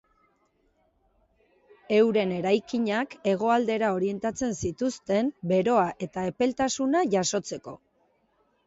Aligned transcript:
Euren 1.97 2.33
eraikinak 2.37 3.13
hegoaldera 3.33 3.93
orientatzen 3.99 4.57
zituzten 4.65 5.31
beroa 5.55 5.87
eta 6.09 6.27
epeltasuna 6.33 7.07
jasotzeko. 7.17 7.81